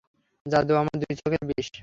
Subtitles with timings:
[0.45, 1.67] জাদু আমার দুই চোখের বিষ।